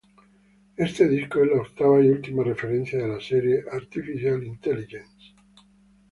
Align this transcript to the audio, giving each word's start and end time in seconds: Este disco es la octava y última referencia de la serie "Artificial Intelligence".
Este 0.77 1.07
disco 1.07 1.43
es 1.43 1.49
la 1.51 1.61
octava 1.61 2.03
y 2.03 2.09
última 2.09 2.41
referencia 2.43 2.97
de 2.97 3.07
la 3.07 3.21
serie 3.21 3.63
"Artificial 3.71 4.43
Intelligence". 4.43 5.35